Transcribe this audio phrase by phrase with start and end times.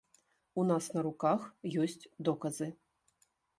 [0.61, 1.45] У нас на руках
[1.83, 2.73] ёсць доказы.